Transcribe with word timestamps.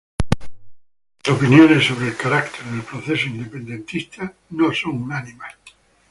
Las 1.23 1.37
opiniones 1.37 1.85
sobre 1.85 2.07
el 2.07 2.17
carácter 2.17 2.63
del 2.65 2.81
proceso 2.81 3.27
independentista 3.27 4.33
no 4.49 4.73
son 4.73 5.03
unánimes. 5.03 5.51